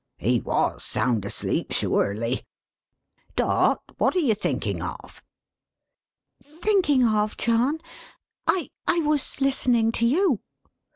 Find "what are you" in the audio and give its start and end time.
3.99-4.33